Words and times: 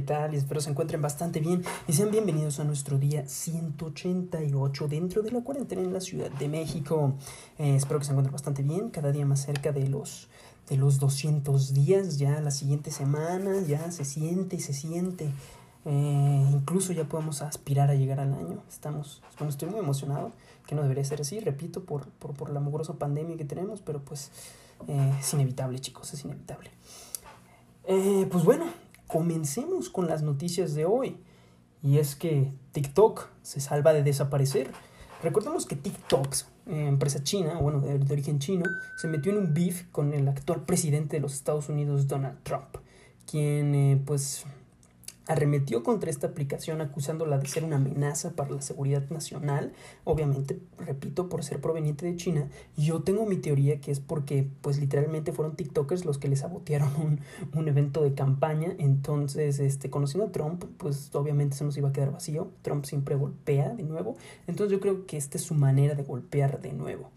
¿qué 0.00 0.06
tal? 0.06 0.34
Espero 0.34 0.62
se 0.62 0.70
encuentren 0.70 1.02
bastante 1.02 1.40
bien 1.40 1.62
y 1.86 1.92
sean 1.92 2.10
bienvenidos 2.10 2.58
a 2.58 2.64
nuestro 2.64 2.96
día 2.96 3.28
188 3.28 4.88
dentro 4.88 5.20
de 5.20 5.30
la 5.30 5.42
cuarentena 5.42 5.82
en 5.82 5.92
la 5.92 6.00
Ciudad 6.00 6.30
de 6.30 6.48
México. 6.48 7.12
Eh, 7.58 7.76
espero 7.76 7.98
que 7.98 8.06
se 8.06 8.12
encuentren 8.12 8.32
bastante 8.32 8.62
bien, 8.62 8.88
cada 8.88 9.12
día 9.12 9.26
más 9.26 9.42
cerca 9.42 9.72
de 9.72 9.86
los, 9.90 10.28
de 10.70 10.78
los 10.78 11.00
200 11.00 11.74
días, 11.74 12.16
ya 12.16 12.40
la 12.40 12.50
siguiente 12.50 12.90
semana, 12.90 13.60
ya 13.60 13.90
se 13.92 14.06
siente 14.06 14.56
y 14.56 14.60
se 14.60 14.72
siente. 14.72 15.30
Eh, 15.84 16.46
incluso 16.50 16.94
ya 16.94 17.04
podemos 17.04 17.42
aspirar 17.42 17.90
a 17.90 17.94
llegar 17.94 18.20
al 18.20 18.32
año. 18.32 18.62
Estamos, 18.70 19.20
bueno, 19.38 19.50
estoy 19.50 19.68
muy 19.68 19.80
emocionado, 19.80 20.32
que 20.66 20.74
no 20.74 20.80
debería 20.80 21.04
ser 21.04 21.20
así, 21.20 21.40
repito, 21.40 21.84
por, 21.84 22.06
por, 22.06 22.32
por 22.32 22.48
la 22.48 22.60
mugrosa 22.60 22.94
pandemia 22.94 23.36
que 23.36 23.44
tenemos, 23.44 23.82
pero 23.82 24.00
pues 24.00 24.30
eh, 24.88 25.12
es 25.20 25.34
inevitable, 25.34 25.78
chicos, 25.78 26.14
es 26.14 26.24
inevitable. 26.24 26.70
pues 27.84 28.44
bueno, 28.44 28.64
comencemos 29.10 29.90
con 29.90 30.06
las 30.06 30.22
noticias 30.22 30.74
de 30.74 30.84
hoy. 30.84 31.16
Y 31.82 31.98
es 31.98 32.14
que 32.14 32.52
TikTok 32.72 33.28
se 33.42 33.60
salva 33.60 33.92
de 33.92 34.02
desaparecer. 34.02 34.70
Recordemos 35.22 35.66
que 35.66 35.76
TikTok, 35.76 36.34
eh, 36.66 36.86
empresa 36.86 37.22
china, 37.22 37.54
bueno, 37.54 37.80
de, 37.80 38.12
origen 38.12 38.38
chino, 38.38 38.64
se 38.96 39.08
metió 39.08 39.32
en 39.32 39.38
un 39.38 39.54
beef 39.54 39.84
con 39.90 40.12
el 40.12 40.28
actual 40.28 40.64
presidente 40.64 41.16
de 41.16 41.20
los 41.20 41.34
Estados 41.34 41.68
Unidos, 41.68 42.06
Donald 42.06 42.42
Trump, 42.42 42.76
quien 43.26 43.74
eh, 43.74 44.02
pues 44.04 44.44
arremetió 45.26 45.82
contra 45.82 46.10
esta 46.10 46.28
aplicación 46.28 46.80
acusándola 46.80 47.38
de 47.38 47.46
ser 47.46 47.64
una 47.64 47.76
amenaza 47.76 48.32
para 48.32 48.50
la 48.50 48.62
seguridad 48.62 49.08
nacional, 49.10 49.72
obviamente, 50.04 50.60
repito, 50.78 51.28
por 51.28 51.44
ser 51.44 51.60
proveniente 51.60 52.06
de 52.06 52.16
China. 52.16 52.48
Yo 52.76 53.02
tengo 53.02 53.26
mi 53.26 53.36
teoría 53.36 53.80
que 53.80 53.90
es 53.90 54.00
porque, 54.00 54.48
pues 54.60 54.78
literalmente 54.78 55.32
fueron 55.32 55.56
TikTokers 55.56 56.04
los 56.04 56.18
que 56.18 56.28
le 56.28 56.36
sabotearon 56.36 56.90
un, 56.96 57.20
un 57.54 57.68
evento 57.68 58.02
de 58.02 58.14
campaña, 58.14 58.74
entonces, 58.78 59.60
este, 59.60 59.90
conociendo 59.90 60.28
a 60.28 60.32
Trump, 60.32 60.64
pues 60.78 61.14
obviamente 61.14 61.56
se 61.56 61.64
nos 61.64 61.76
iba 61.76 61.90
a 61.90 61.92
quedar 61.92 62.12
vacío, 62.12 62.50
Trump 62.62 62.84
siempre 62.84 63.14
golpea 63.14 63.70
de 63.74 63.84
nuevo, 63.84 64.16
entonces 64.46 64.72
yo 64.72 64.80
creo 64.80 65.06
que 65.06 65.16
esta 65.16 65.38
es 65.38 65.44
su 65.44 65.54
manera 65.54 65.94
de 65.94 66.02
golpear 66.02 66.60
de 66.60 66.72
nuevo. 66.72 67.10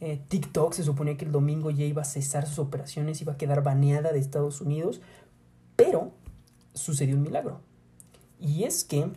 Eh, 0.00 0.20
TikTok 0.28 0.74
se 0.74 0.82
suponía 0.82 1.16
que 1.16 1.24
el 1.24 1.32
domingo 1.32 1.70
ya 1.70 1.84
iba 1.84 2.02
a 2.02 2.04
cesar 2.04 2.46
sus 2.46 2.58
operaciones, 2.58 3.22
iba 3.22 3.32
a 3.32 3.36
quedar 3.38 3.62
baneada 3.62 4.12
de 4.12 4.18
Estados 4.18 4.60
Unidos, 4.60 5.00
pero 5.74 6.12
sucedió 6.76 7.16
un 7.16 7.22
milagro. 7.22 7.60
Y 8.40 8.64
es 8.64 8.84
que 8.84 9.10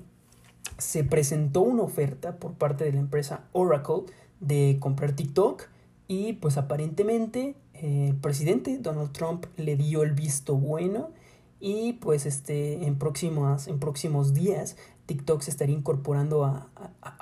se 0.78 1.04
presentó 1.04 1.62
una 1.62 1.84
oferta 1.84 2.38
por 2.38 2.54
parte 2.54 2.86
de 2.86 2.94
la 2.94 3.00
empresa 3.00 3.44
Oracle 3.52 4.04
de 4.40 4.78
comprar 4.80 5.12
TikTok 5.12 5.68
y 6.08 6.34
pues 6.34 6.58
aparentemente 6.58 7.56
eh, 7.74 8.08
el 8.10 8.16
presidente 8.16 8.78
Donald 8.78 9.12
Trump 9.12 9.46
le 9.58 9.76
dio 9.76 10.04
el 10.04 10.14
visto 10.14 10.56
bueno 10.56 11.12
y 11.60 11.94
pues 11.94 12.26
este 12.26 12.86
en 12.86 12.98
próximos, 12.98 13.68
en 13.68 13.80
próximos 13.80 14.34
días 14.34 14.78
TikTok 15.10 15.42
se 15.42 15.50
estaría 15.50 15.76
incorporando 15.76 16.46
a, 16.46 16.70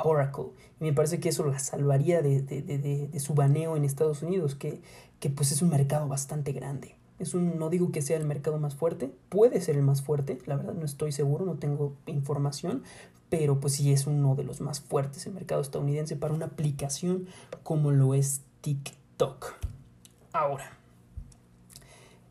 Oracle. 0.04 0.48
Y 0.82 0.84
me 0.84 0.94
parece 0.94 1.22
que 1.22 1.30
eso 1.30 1.46
la 1.46 1.58
salvaría 1.58 2.22
de, 2.22 2.42
de, 2.42 3.20
su 3.22 3.34
baneo 3.34 3.78
en 3.78 3.86
Estados 3.86 4.24
Unidos, 4.24 4.56
que, 4.56 4.82
que 5.22 5.30
pues 5.30 5.54
es 5.54 5.62
un 5.62 5.70
mercado 5.70 6.08
bastante 6.10 6.52
grande. 6.52 6.97
Es 7.20 7.34
un, 7.34 7.58
no 7.58 7.70
digo 7.70 7.92
que 7.92 8.02
sea 8.02 8.18
el 8.18 8.26
mercado 8.26 8.60
más 8.60 8.76
fuerte, 8.76 9.12
puede 9.30 9.60
ser 9.62 9.76
el 9.76 9.82
más 9.82 10.02
fuerte, 10.02 10.38
la 10.46 10.56
verdad 10.56 10.74
no 10.74 10.86
estoy 10.86 11.12
seguro, 11.12 11.46
no 11.46 11.56
tengo 11.56 11.96
información, 12.06 12.84
pero 13.30 13.60
pues 13.60 13.74
sí 13.74 13.92
es 13.92 14.08
uno 14.08 14.36
de 14.36 14.44
los 14.44 14.62
más 14.62 14.80
fuertes 14.80 15.26
el 15.26 15.34
mercado 15.34 15.62
estadounidense 15.62 16.16
para 16.16 16.34
una 16.34 16.46
aplicación 16.46 17.28
como 17.64 17.92
lo 17.92 18.14
es 18.14 18.42
TikTok. 18.62 19.54
Ahora, 20.32 20.78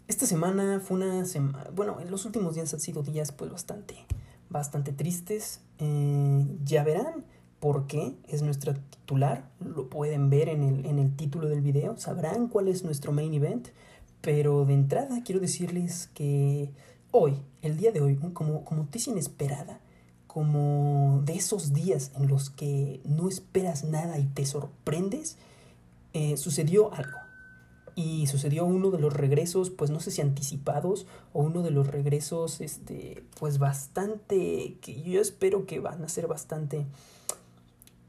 esta 0.08 0.26
semana 0.26 0.80
fue 0.80 0.98
una 0.98 1.24
semana, 1.24 1.68
bueno, 1.74 2.00
en 2.00 2.10
los 2.10 2.24
últimos 2.24 2.54
días 2.54 2.72
han 2.72 2.80
sido 2.80 3.02
días 3.02 3.32
pues 3.32 3.50
bastante, 3.50 3.96
bastante 4.48 4.92
tristes. 4.92 5.60
Eh, 5.78 6.46
ya 6.64 6.84
verán 6.84 7.24
por 7.58 7.88
qué 7.88 8.14
es 8.28 8.42
nuestra 8.42 8.74
titular, 8.74 9.50
lo 9.58 9.90
pueden 9.90 10.30
ver 10.30 10.48
en 10.48 10.62
el, 10.62 10.86
en 10.86 11.00
el 11.00 11.16
título 11.16 11.48
del 11.48 11.60
video, 11.60 11.96
sabrán 11.96 12.48
cuál 12.48 12.68
es 12.68 12.84
nuestro 12.84 13.12
main 13.12 13.34
event. 13.34 13.68
Pero 14.26 14.64
de 14.64 14.74
entrada 14.74 15.22
quiero 15.24 15.40
decirles 15.40 16.10
que 16.12 16.72
hoy, 17.12 17.34
el 17.62 17.76
día 17.76 17.92
de 17.92 18.00
hoy, 18.00 18.16
como, 18.16 18.64
como 18.64 18.82
noticia 18.82 19.12
inesperada, 19.12 19.78
como 20.26 21.22
de 21.24 21.34
esos 21.34 21.72
días 21.72 22.10
en 22.16 22.26
los 22.26 22.50
que 22.50 23.00
no 23.04 23.28
esperas 23.28 23.84
nada 23.84 24.18
y 24.18 24.24
te 24.24 24.44
sorprendes, 24.44 25.36
eh, 26.12 26.36
sucedió 26.38 26.92
algo. 26.92 27.16
Y 27.94 28.26
sucedió 28.26 28.64
uno 28.64 28.90
de 28.90 28.98
los 28.98 29.12
regresos, 29.12 29.70
pues 29.70 29.92
no 29.92 30.00
sé 30.00 30.10
si 30.10 30.22
anticipados, 30.22 31.06
o 31.32 31.44
uno 31.44 31.62
de 31.62 31.70
los 31.70 31.86
regresos, 31.86 32.60
este, 32.60 33.22
pues 33.38 33.58
bastante, 33.60 34.76
que 34.80 35.02
yo 35.02 35.20
espero 35.20 35.66
que 35.66 35.78
van 35.78 36.02
a 36.02 36.08
ser 36.08 36.26
bastante 36.26 36.84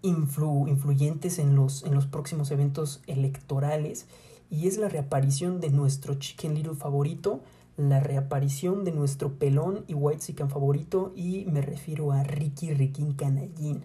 influyentes 0.01 1.37
en 1.37 1.55
los, 1.55 1.83
en 1.83 1.93
los 1.93 2.07
próximos 2.07 2.49
eventos 2.49 3.01
electorales 3.05 4.07
y 4.49 4.67
es 4.67 4.77
la 4.77 4.89
reaparición 4.89 5.59
de 5.59 5.69
nuestro 5.69 6.15
Chicken 6.15 6.55
Little 6.55 6.75
favorito, 6.75 7.41
la 7.75 7.99
reaparición 7.99 8.83
de 8.83 8.91
nuestro 8.91 9.33
pelón 9.33 9.83
y 9.87 9.93
White 9.93 10.21
Chicken 10.21 10.49
favorito 10.49 11.13
y 11.15 11.45
me 11.45 11.61
refiero 11.61 12.11
a 12.11 12.23
Ricky 12.23 12.73
Riquín 12.73 13.13
Canallín. 13.13 13.83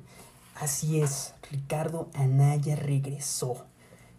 Así 0.54 1.00
es, 1.00 1.34
Ricardo 1.50 2.08
Anaya 2.14 2.76
regresó. 2.76 3.64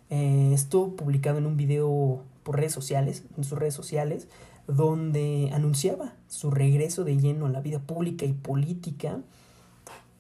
Eh, 0.10 0.52
estuvo 0.54 0.96
publicado 0.96 1.38
en 1.38 1.46
un 1.46 1.58
video 1.58 2.22
por 2.44 2.58
redes 2.58 2.74
sociales, 2.74 3.24
en 3.38 3.44
sus 3.44 3.58
redes 3.58 3.74
sociales, 3.74 4.28
donde 4.68 5.50
anunciaba 5.54 6.14
su 6.28 6.52
regreso 6.52 7.04
de 7.04 7.18
lleno 7.18 7.48
a 7.48 7.50
la 7.50 7.62
vida 7.62 7.80
pública 7.80 8.26
y 8.26 8.34
política, 8.34 9.20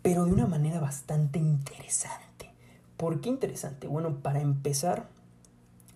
pero 0.01 0.25
de 0.25 0.33
una 0.33 0.47
manera 0.47 0.79
bastante 0.79 1.39
interesante. 1.39 2.51
¿Por 2.97 3.21
qué 3.21 3.29
interesante? 3.29 3.87
Bueno, 3.87 4.17
para 4.21 4.41
empezar, 4.41 5.07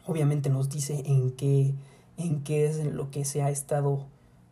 obviamente 0.07 0.50
nos 0.50 0.69
dice 0.69 1.03
en 1.06 1.31
qué, 1.31 1.73
en 2.18 2.44
qué 2.44 2.66
es 2.66 2.84
lo 2.85 3.12
que 3.12 3.25
se 3.25 3.41
ha 3.41 3.50
estado 3.50 4.06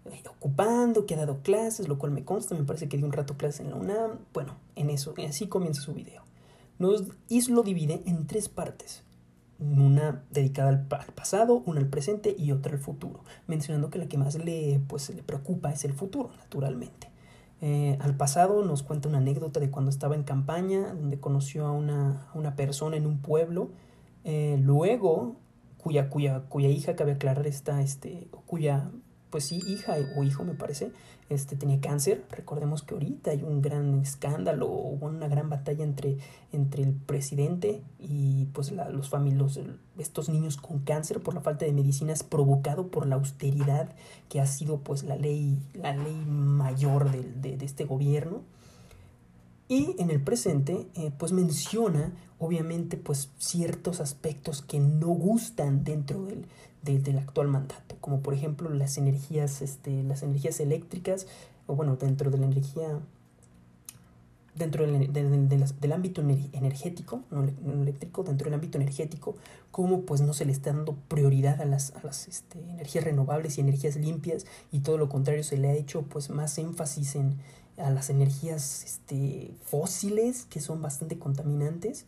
eh, 0.06 0.22
ocupando, 0.30 1.06
que 1.06 1.16
ha 1.16 1.18
dado 1.18 1.40
clases, 1.42 1.88
lo 1.88 1.98
cual 1.98 2.12
me 2.12 2.24
consta, 2.24 2.54
me 2.54 2.64
parece 2.64 2.88
que 2.88 2.98
dio 2.98 3.06
un 3.06 3.12
rato 3.12 3.38
clases 3.38 3.62
en 3.62 3.72
la 3.72 3.76
UNAM. 3.76 4.20
Bueno, 4.34 4.56
en 4.76 4.90
eso, 4.90 5.14
así 5.28 5.48
comienza 5.48 5.82
su 5.82 5.94
video. 5.94 6.22
Nos, 6.78 7.06
y 7.30 7.50
lo 7.50 7.64
divide 7.64 8.04
en 8.06 8.28
tres 8.28 8.50
partes. 8.50 9.04
Una 9.58 10.24
dedicada 10.32 10.70
al, 10.70 10.86
pasado, 11.14 11.64
una 11.66 11.80
al 11.80 11.88
presente 11.88 12.36
y 12.38 12.52
otra 12.52 12.74
al 12.74 12.80
futuro. 12.80 13.24
Mencionando 13.48 13.90
que 13.90 13.98
la 13.98 14.08
que 14.08 14.18
más 14.18 14.36
le, 14.36 14.82
pues, 14.88 15.10
le 15.10 15.24
preocupa 15.24 15.72
es 15.72 15.86
el 15.86 15.94
futuro, 15.94 16.30
naturalmente. 16.38 17.10
Eh, 17.62 17.98
al 18.02 18.16
pasado 18.16 18.64
nos 18.66 18.84
cuenta 18.84 19.08
una 19.08 19.20
anécdota 19.20 19.60
de 19.60 19.72
cuando 19.72 19.90
estaba 19.90 20.16
en 20.16 20.24
campaña, 20.24 20.94
donde 20.94 21.20
conoció 21.20 21.66
a 21.66 21.72
una, 21.72 22.28
a 22.34 22.38
una 22.38 22.56
persona 22.56 22.98
en 22.98 23.08
un 23.08 23.20
pueblo. 23.20 23.70
Eh, 24.26 24.60
luego 24.62 25.38
cuya, 25.86 26.10
cuya, 26.10 26.42
cuya 26.50 26.70
hija, 26.70 26.96
cabe 26.96 27.12
aclarar, 27.12 27.46
está, 27.46 27.80
este, 27.80 28.28
cuya, 28.48 28.90
pues 29.30 29.46
sí, 29.46 29.62
hija 29.68 29.96
o 30.18 30.24
hijo 30.24 30.44
me 30.44 30.56
parece, 30.56 30.92
este, 31.30 31.56
tenía 31.56 31.80
cáncer. 31.80 32.26
Recordemos 32.32 32.82
que 32.82 32.96
ahorita 32.96 33.30
hay 33.30 33.44
un 33.44 33.62
gran 33.62 34.02
escándalo, 34.02 34.66
hubo 34.66 35.06
una 35.06 35.28
gran 35.28 35.48
batalla 35.48 35.84
entre, 35.84 36.18
entre 36.52 36.82
el 36.82 36.94
presidente 36.94 37.84
y 38.00 38.46
pues 38.46 38.72
la, 38.72 38.90
los 38.90 39.10
familios, 39.10 39.60
estos 40.00 40.28
niños 40.28 40.58
con 40.58 40.80
cáncer 40.80 41.22
por 41.22 41.36
la 41.36 41.42
falta 41.42 41.66
de 41.66 41.72
medicinas 41.72 42.24
provocado 42.24 42.88
por 42.88 43.06
la 43.06 43.14
austeridad 43.14 43.94
que 44.28 44.42
ha 44.42 44.48
sido 44.48 44.80
pues 44.80 45.04
la 45.04 45.18
ley, 45.18 45.60
la 45.76 45.96
ley 45.96 46.16
mayor 46.26 47.12
de, 47.12 47.58
de 47.58 47.64
este 47.64 47.84
gobierno. 47.86 48.42
Y 49.68 49.96
en 49.98 50.12
el 50.12 50.22
presente, 50.22 50.88
eh, 50.96 51.12
pues 51.18 51.32
menciona 51.32 52.14
obviamente 52.38 52.98
pues 52.98 53.30
ciertos 53.38 54.00
aspectos 54.00 54.62
que 54.62 54.80
no 54.80 55.08
gustan 55.08 55.84
dentro 55.84 56.24
del, 56.26 56.46
del, 56.84 57.18
actual 57.18 57.48
mandato, 57.48 57.96
como 58.02 58.22
por 58.22 58.34
ejemplo 58.34 58.70
las 58.70 58.98
energías, 58.98 59.62
este, 59.62 60.04
las 60.04 60.22
energías 60.22 60.60
eléctricas, 60.60 61.28
o 61.68 61.76
bueno, 61.76 61.96
dentro 61.96 62.30
de 62.30 62.38
la 62.38 62.46
energía, 62.46 63.00
dentro 64.54 64.86
del, 64.86 65.12
del, 65.12 65.92
ámbito 65.92 66.22
energético, 66.22 67.24
no 67.32 67.44
eléctrico, 67.82 68.24
dentro 68.24 68.46
del 68.46 68.54
ámbito 68.54 68.78
energético, 68.78 69.36
cómo 69.72 70.02
pues 70.02 70.22
no 70.22 70.34
se 70.34 70.46
le 70.46 70.52
está 70.52 70.74
dando 70.74 70.96
prioridad 71.08 71.60
a 71.62 71.66
las, 71.66 71.92
a 71.96 72.04
las 72.04 72.28
este, 72.28 72.60
energías 72.60 73.04
renovables 73.04 73.58
y 73.58 73.62
energías 73.62 73.96
limpias 73.96 74.46
y 74.72 74.80
todo 74.80 74.98
lo 74.98 75.10
contrario 75.10 75.44
se 75.44 75.58
le 75.58 75.70
ha 75.70 75.74
hecho 75.74 76.04
pues 76.04 76.30
más 76.30 76.58
énfasis 76.60 77.16
en, 77.16 77.38
a 77.78 77.90
las 77.90 78.10
energías 78.10 78.84
este, 78.84 79.52
fósiles 79.66 80.46
que 80.46 80.62
son 80.62 80.82
bastante 80.82 81.20
contaminantes, 81.20 82.06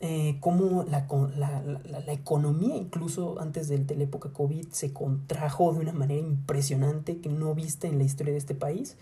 eh, 0.00 0.36
como 0.40 0.84
la, 0.84 1.06
la, 1.36 1.62
la, 1.62 2.12
economía 2.12 2.76
incluso 2.76 3.40
antes 3.40 3.68
de, 3.68 3.78
la 3.96 4.02
época 4.02 4.28
COVID 4.28 4.66
se 4.70 4.92
contrajo 4.92 5.72
de 5.72 5.80
una 5.80 5.94
manera 5.94 6.20
impresionante 6.20 7.16
que 7.16 7.30
no 7.30 7.54
viste 7.54 7.88
en 7.88 7.96
la 7.96 8.04
historia 8.04 8.32
de 8.32 8.38
este 8.38 8.54
país. 8.54 8.96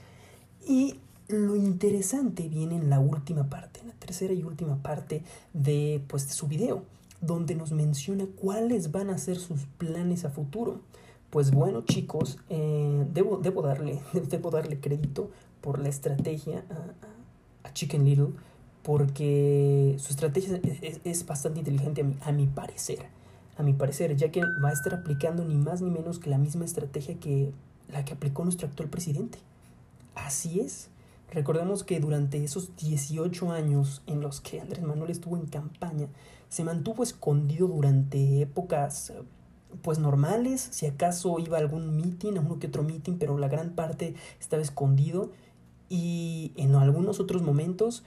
Y 0.66 1.00
lo 1.26 1.56
interesante 1.56 2.48
viene 2.48 2.76
en 2.76 2.90
la 2.90 3.00
última 3.00 3.48
parte, 3.48 3.80
en 3.80 3.88
la 3.88 3.94
tercera 3.94 4.34
y 4.34 4.44
última 4.44 4.76
parte 4.82 5.24
de, 5.52 6.02
pues, 6.06 6.22
su 6.24 6.46
video, 6.46 6.84
donde 7.20 7.56
nos 7.56 7.72
menciona 7.72 8.26
cuáles 8.40 8.92
van 8.92 9.10
a 9.10 9.18
ser 9.18 9.38
sus 9.38 9.62
planes 9.78 10.24
a 10.24 10.30
futuro. 10.30 10.80
Pues 11.30 11.50
bueno, 11.50 11.82
chicos, 11.82 12.38
eh, 12.50 13.04
debo, 13.12 13.38
debo, 13.38 13.62
darle, 13.62 14.00
debo 14.28 14.50
darle 14.50 14.78
crédito 14.78 15.30
por 15.64 15.78
la 15.78 15.88
estrategia 15.88 16.62
a, 16.68 17.68
a 17.68 17.72
Chicken 17.72 18.04
Little, 18.04 18.34
porque 18.82 19.96
su 19.98 20.12
estrategia 20.12 20.60
es, 20.82 21.00
es 21.02 21.26
bastante 21.26 21.60
inteligente 21.60 22.02
a 22.02 22.04
mi, 22.04 22.16
a 22.20 22.32
mi 22.32 22.46
parecer. 22.46 23.06
A 23.56 23.62
mi 23.62 23.72
parecer, 23.72 24.14
ya 24.14 24.30
que 24.30 24.42
va 24.62 24.68
a 24.68 24.72
estar 24.72 24.92
aplicando 24.92 25.42
ni 25.42 25.56
más 25.56 25.80
ni 25.80 25.90
menos 25.90 26.18
que 26.18 26.28
la 26.28 26.38
misma 26.38 26.66
estrategia 26.66 27.14
que 27.14 27.52
la 27.88 28.04
que 28.04 28.12
aplicó 28.12 28.44
nuestro 28.44 28.68
actual 28.68 28.90
presidente. 28.90 29.38
Así 30.14 30.60
es. 30.60 30.88
Recordemos 31.32 31.82
que 31.82 31.98
durante 31.98 32.42
esos 32.44 32.76
18 32.76 33.50
años 33.50 34.02
en 34.06 34.20
los 34.20 34.40
que 34.40 34.60
Andrés 34.60 34.84
Manuel 34.84 35.10
estuvo 35.10 35.36
en 35.36 35.46
campaña, 35.46 36.08
se 36.48 36.62
mantuvo 36.62 37.02
escondido 37.02 37.68
durante 37.68 38.42
épocas 38.42 39.12
pues 39.82 39.98
normales, 39.98 40.68
si 40.70 40.86
acaso 40.86 41.38
iba 41.40 41.56
a 41.56 41.60
algún 41.60 41.96
meeting, 41.96 42.36
a 42.36 42.40
uno 42.40 42.60
que 42.60 42.68
otro 42.68 42.84
meeting, 42.84 43.14
pero 43.18 43.38
la 43.38 43.48
gran 43.48 43.70
parte 43.70 44.14
estaba 44.38 44.62
escondido 44.62 45.32
y 45.88 46.52
en 46.56 46.74
algunos 46.74 47.20
otros 47.20 47.42
momentos 47.42 48.04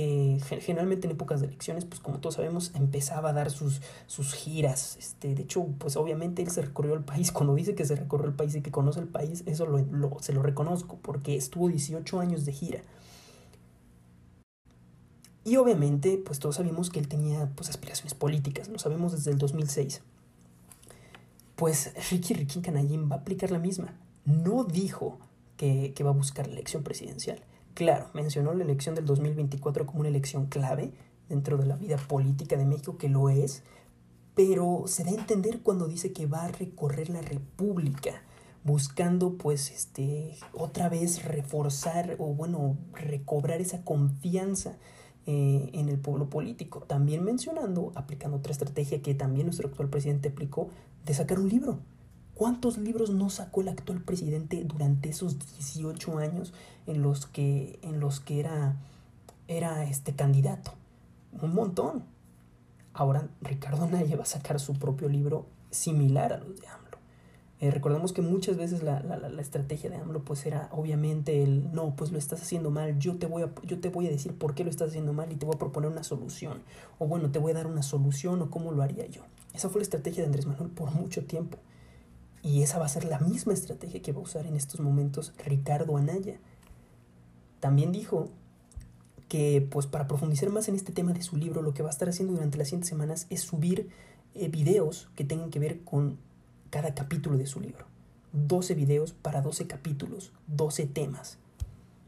eh, 0.00 0.38
generalmente 0.60 1.08
en 1.08 1.14
épocas 1.14 1.40
de 1.40 1.48
elecciones, 1.48 1.84
pues 1.84 2.00
como 2.00 2.18
todos 2.18 2.36
sabemos, 2.36 2.70
empezaba 2.76 3.30
a 3.30 3.32
dar 3.32 3.50
sus, 3.50 3.80
sus 4.06 4.32
giras. 4.32 4.96
Este, 4.96 5.34
de 5.34 5.42
hecho, 5.42 5.66
pues 5.78 5.96
obviamente 5.96 6.40
él 6.40 6.50
se 6.52 6.62
recorrió 6.62 6.94
el 6.94 7.02
país. 7.02 7.32
Cuando 7.32 7.56
dice 7.56 7.74
que 7.74 7.84
se 7.84 7.96
recorrió 7.96 8.28
el 8.28 8.34
país 8.34 8.54
y 8.54 8.60
que 8.60 8.70
conoce 8.70 9.00
el 9.00 9.08
país, 9.08 9.42
eso 9.46 9.66
lo, 9.66 10.16
se 10.20 10.32
lo 10.32 10.42
reconozco, 10.42 10.98
porque 11.02 11.34
estuvo 11.34 11.68
18 11.68 12.20
años 12.20 12.44
de 12.44 12.52
gira. 12.52 12.80
Y 15.44 15.56
obviamente, 15.56 16.22
pues 16.24 16.38
todos 16.38 16.54
sabemos 16.54 16.90
que 16.90 17.00
él 17.00 17.08
tenía 17.08 17.50
pues, 17.56 17.68
aspiraciones 17.68 18.14
políticas, 18.14 18.68
lo 18.68 18.78
sabemos 18.78 19.10
desde 19.10 19.32
el 19.32 19.38
2006. 19.38 20.02
Pues 21.56 21.92
Ricky 22.12 22.34
Ricky 22.34 22.60
Canallín 22.60 23.10
va 23.10 23.16
a 23.16 23.18
aplicar 23.18 23.50
la 23.50 23.58
misma. 23.58 23.96
No 24.24 24.62
dijo 24.62 25.18
que, 25.58 25.92
va 26.02 26.10
a 26.10 26.14
buscar 26.14 26.46
la 26.46 26.54
elección 26.54 26.82
presidencial. 26.82 27.42
Claro, 27.74 28.08
mencionó 28.14 28.54
la 28.54 28.64
elección 28.64 28.94
del 28.94 29.04
2024 29.04 29.84
como 29.84 30.00
una 30.00 30.08
elección 30.08 30.46
clave 30.46 30.92
dentro 31.28 31.58
de 31.58 31.66
la 31.66 31.76
vida 31.76 31.96
política 31.96 32.56
de 32.56 32.64
México, 32.64 32.96
que 32.96 33.10
lo 33.10 33.28
es, 33.28 33.62
pero 34.34 34.84
se 34.86 35.04
da 35.04 35.10
a 35.10 35.14
entender 35.14 35.60
cuando 35.60 35.86
dice 35.86 36.12
que 36.12 36.26
va 36.26 36.44
a 36.44 36.48
recorrer 36.48 37.10
la 37.10 37.20
República 37.20 38.22
buscando 38.64 39.36
pues 39.36 39.70
este 39.70 40.36
otra 40.52 40.88
vez 40.88 41.24
reforzar 41.24 42.16
o 42.18 42.34
bueno 42.34 42.76
recobrar 42.92 43.60
esa 43.60 43.82
confianza 43.84 44.76
eh, 45.26 45.70
en 45.72 45.88
el 45.88 45.98
pueblo 45.98 46.30
político. 46.30 46.80
También 46.80 47.24
mencionando 47.24 47.92
aplicando 47.94 48.38
otra 48.38 48.52
estrategia 48.52 49.02
que 49.02 49.14
también 49.14 49.46
nuestro 49.46 49.68
actual 49.68 49.88
presidente 49.88 50.28
aplicó 50.28 50.70
de 51.04 51.14
sacar 51.14 51.38
un 51.38 51.48
libro 51.48 51.78
¿Cuántos 52.38 52.78
libros 52.78 53.10
no 53.10 53.30
sacó 53.30 53.62
el 53.62 53.68
actual 53.68 54.00
presidente 54.00 54.62
durante 54.62 55.08
esos 55.08 55.40
18 55.40 56.18
años 56.18 56.52
en 56.86 57.02
los 57.02 57.26
que, 57.26 57.80
en 57.82 57.98
los 57.98 58.20
que 58.20 58.38
era, 58.38 58.76
era 59.48 59.82
este 59.82 60.14
candidato? 60.14 60.70
Un 61.42 61.52
montón. 61.52 62.04
Ahora 62.94 63.26
Ricardo 63.40 63.82
Anaya 63.82 64.14
va 64.14 64.22
a 64.22 64.26
sacar 64.26 64.60
su 64.60 64.74
propio 64.74 65.08
libro 65.08 65.46
similar 65.70 66.32
a 66.32 66.38
los 66.38 66.60
de 66.60 66.68
AMLO. 66.68 66.98
Eh, 67.58 67.72
recordemos 67.72 68.12
que 68.12 68.22
muchas 68.22 68.56
veces 68.56 68.84
la, 68.84 69.00
la, 69.00 69.16
la, 69.16 69.42
estrategia 69.42 69.90
de 69.90 69.96
AMLO 69.96 70.22
pues 70.22 70.46
era 70.46 70.68
obviamente 70.70 71.42
el 71.42 71.72
no, 71.72 71.96
pues 71.96 72.12
lo 72.12 72.18
estás 72.18 72.40
haciendo 72.40 72.70
mal, 72.70 73.00
yo 73.00 73.16
te, 73.16 73.26
voy 73.26 73.42
a, 73.42 73.50
yo 73.64 73.80
te 73.80 73.88
voy 73.88 74.06
a 74.06 74.10
decir 74.10 74.32
por 74.32 74.54
qué 74.54 74.62
lo 74.62 74.70
estás 74.70 74.90
haciendo 74.90 75.12
mal 75.12 75.32
y 75.32 75.34
te 75.34 75.44
voy 75.44 75.56
a 75.56 75.58
proponer 75.58 75.90
una 75.90 76.04
solución. 76.04 76.62
O 77.00 77.08
bueno, 77.08 77.32
te 77.32 77.40
voy 77.40 77.50
a 77.50 77.56
dar 77.56 77.66
una 77.66 77.82
solución 77.82 78.40
o 78.42 78.48
cómo 78.48 78.70
lo 78.70 78.84
haría 78.84 79.08
yo. 79.08 79.22
Esa 79.54 79.68
fue 79.68 79.80
la 79.80 79.82
estrategia 79.82 80.22
de 80.22 80.26
Andrés 80.26 80.46
Manuel 80.46 80.70
por 80.70 80.92
mucho 80.94 81.24
tiempo. 81.24 81.58
Y 82.42 82.62
esa 82.62 82.78
va 82.78 82.86
a 82.86 82.88
ser 82.88 83.04
la 83.04 83.18
misma 83.18 83.52
estrategia 83.52 84.00
que 84.00 84.12
va 84.12 84.20
a 84.20 84.24
usar 84.24 84.46
en 84.46 84.56
estos 84.56 84.80
momentos 84.80 85.32
Ricardo 85.44 85.96
Anaya. 85.96 86.38
También 87.60 87.92
dijo 87.92 88.28
que 89.28 89.66
pues 89.70 89.86
para 89.86 90.08
profundizar 90.08 90.48
más 90.50 90.68
en 90.68 90.74
este 90.74 90.92
tema 90.92 91.12
de 91.12 91.22
su 91.22 91.36
libro, 91.36 91.62
lo 91.62 91.74
que 91.74 91.82
va 91.82 91.88
a 91.88 91.92
estar 91.92 92.08
haciendo 92.08 92.34
durante 92.34 92.58
las 92.58 92.68
siguientes 92.68 92.88
semanas 92.88 93.26
es 93.30 93.42
subir 93.42 93.90
eh, 94.34 94.48
videos 94.48 95.10
que 95.16 95.24
tengan 95.24 95.50
que 95.50 95.58
ver 95.58 95.84
con 95.84 96.18
cada 96.70 96.94
capítulo 96.94 97.36
de 97.36 97.46
su 97.46 97.60
libro. 97.60 97.86
12 98.32 98.74
videos 98.74 99.12
para 99.12 99.42
12 99.42 99.66
capítulos, 99.66 100.32
12 100.48 100.86
temas, 100.86 101.38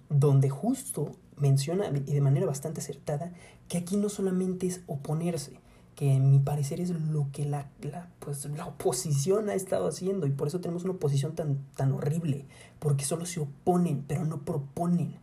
donde 0.09 0.51
justo 0.51 1.13
menciona 1.37 1.89
y 1.89 2.13
de 2.13 2.21
manera 2.21 2.47
bastante 2.47 2.81
acertada 2.81 3.33
que 3.69 3.79
aquí 3.79 3.97
no 3.97 4.09
solamente 4.09 4.67
es 4.67 4.83
oponerse, 4.87 5.59
que 6.01 6.15
en 6.15 6.31
mi 6.31 6.39
parecer 6.39 6.81
es 6.81 6.89
lo 6.89 7.29
que 7.31 7.45
la, 7.45 7.69
la, 7.83 8.09
pues, 8.21 8.47
la 8.47 8.65
oposición 8.65 9.51
ha 9.51 9.55
estado 9.55 9.87
haciendo 9.87 10.27
y 10.27 10.31
por 10.31 10.49
eso 10.49 10.59
tenemos 10.59 10.85
una 10.85 10.95
oposición 10.95 11.35
tan, 11.35 11.59
tan 11.77 11.93
horrible, 11.93 12.47
porque 12.79 13.05
solo 13.05 13.27
se 13.27 13.41
oponen, 13.41 14.03
pero 14.09 14.25
no 14.25 14.41
proponen. 14.41 15.17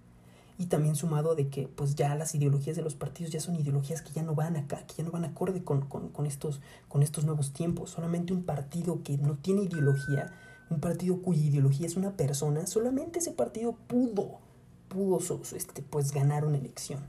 Y 0.60 0.68
también 0.68 0.96
sumado 0.96 1.34
de 1.34 1.48
que 1.48 1.68
pues 1.68 1.96
ya 1.96 2.14
las 2.14 2.36
ideologías 2.36 2.76
de 2.76 2.84
los 2.84 2.94
partidos 2.94 3.32
ya 3.32 3.40
son 3.40 3.56
ideologías 3.56 4.04
que 4.04 4.14
ya 4.14 4.22
no 4.22 4.36
van 4.36 4.56
acá, 4.56 4.86
que 4.86 4.94
ya 5.00 5.04
no 5.04 5.10
van 5.10 5.26
acorde 5.26 5.64
con, 5.64 5.82
con, 5.82 6.10
con 6.10 6.28
estos, 6.28 6.62
con 6.88 7.02
estos 7.02 7.26
nuevos 7.26 7.54
tiempos. 7.54 7.90
Solamente 7.90 8.34
un 8.34 8.44
partido 8.44 9.02
que 9.02 9.18
no 9.18 9.34
tiene 9.34 9.64
ideología, 9.64 10.32
un 10.70 10.80
partido 10.80 11.24
cuya 11.24 11.42
ideología 11.42 11.88
es 11.88 11.98
una 11.98 12.12
persona, 12.12 12.68
solamente 12.68 13.18
ese 13.18 13.32
partido 13.32 13.76
pudo, 13.88 14.42
pudo 14.90 15.20
este, 15.56 15.82
pues 15.82 16.12
ganar 16.12 16.46
una 16.46 16.58
elección. 16.58 17.00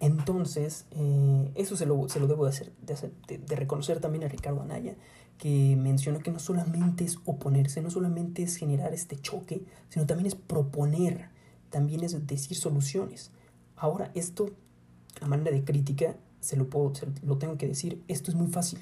Entonces, 0.00 0.86
eh, 0.92 1.50
eso 1.54 1.76
se 1.76 1.86
lo, 1.86 2.08
se 2.08 2.20
lo 2.20 2.26
debo 2.26 2.44
de, 2.44 2.50
hacer, 2.50 2.72
de, 2.82 3.38
de, 3.38 3.56
reconocer 3.56 4.00
también 4.00 4.24
a 4.24 4.28
Ricardo 4.28 4.62
Anaya, 4.62 4.94
que 5.38 5.76
mencionó 5.76 6.20
que 6.20 6.30
no 6.30 6.38
solamente 6.38 7.04
es 7.04 7.18
oponerse, 7.24 7.82
no 7.82 7.90
solamente 7.90 8.42
es 8.42 8.56
generar 8.56 8.94
este 8.94 9.16
choque, 9.16 9.64
sino 9.88 10.06
también 10.06 10.26
es 10.26 10.34
proponer, 10.34 11.30
también 11.70 12.04
es 12.04 12.26
decir 12.26 12.56
soluciones. 12.56 13.32
Ahora, 13.76 14.10
esto, 14.14 14.50
a 15.20 15.26
manera 15.26 15.50
de 15.50 15.64
crítica, 15.64 16.16
se 16.40 16.56
lo, 16.56 16.68
puedo, 16.68 16.94
se 16.94 17.06
lo 17.24 17.38
tengo 17.38 17.56
que 17.56 17.66
decir, 17.66 18.02
esto 18.08 18.30
es 18.30 18.36
muy 18.36 18.48
fácil. 18.48 18.78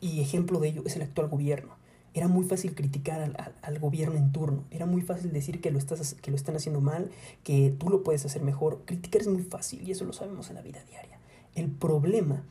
Y 0.00 0.20
ejemplo 0.20 0.58
de 0.58 0.68
ello 0.68 0.82
es 0.84 0.96
el 0.96 1.02
actual 1.02 1.28
gobierno. 1.28 1.76
Era 2.14 2.28
muy 2.28 2.44
fácil 2.44 2.74
criticar 2.74 3.22
al, 3.22 3.34
al, 3.38 3.54
al, 3.62 3.78
gobierno 3.78 4.16
en 4.16 4.32
turno, 4.32 4.64
era 4.70 4.84
muy 4.84 5.00
fácil 5.00 5.32
decir 5.32 5.60
que 5.60 5.70
lo, 5.70 5.78
estás, 5.78 6.14
que 6.14 6.30
lo 6.30 6.36
están 6.36 6.56
haciendo 6.56 6.80
mal, 6.80 7.10
que 7.42 7.74
tú 7.78 7.88
lo 7.88 8.02
puedes 8.02 8.24
hacer 8.26 8.42
mejor. 8.42 8.82
Criticar 8.84 9.22
es 9.22 9.28
muy 9.28 9.42
fácil 9.42 9.86
y 9.88 9.92
eso 9.92 10.04
lo 10.04 10.12
sabemos 10.12 10.50
en 10.50 10.56
la 10.56 10.62
vida 10.62 10.82
diaria. 10.84 11.18
El 11.54 11.70
problema 11.70 12.44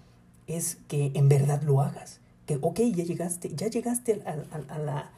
es 0.48 0.78
que 0.88 1.12
en 1.14 1.30
verdad 1.30 1.62
lo 1.64 1.82
hagas. 1.82 2.20
Que, 2.46 2.58
ok, 2.62 2.80
ya 2.80 3.04
llegaste, 3.04 3.54
ya 3.56 3.68
llegaste 3.68 4.22
a, 4.26 4.32
a, 4.32 4.76
a 4.76 4.80
la, 4.80 5.12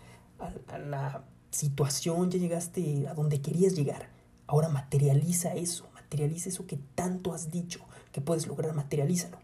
a, 0.67 0.77
la 0.77 1.23
situación, 1.51 2.29
ya 2.29 2.39
llegaste 2.39 3.07
a 3.07 3.13
donde 3.13 3.41
querías 3.41 3.75
llegar. 3.75 4.09
Ahora 4.47 4.69
materializa 4.69 5.53
eso, 5.53 5.89
materializa 5.93 6.49
eso 6.49 6.67
que 6.67 6.77
tanto 6.95 7.33
has 7.33 7.49
dicho 7.49 7.79
que 8.11 8.21
puedes 8.21 8.47
lograr, 8.47 8.73
materialízalo. 8.73 9.37